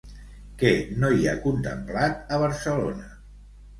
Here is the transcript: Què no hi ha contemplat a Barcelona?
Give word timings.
Què 0.61 0.71
no 1.03 1.11
hi 1.17 1.29
ha 1.31 1.35
contemplat 1.45 2.35
a 2.39 2.43
Barcelona? 2.45 3.11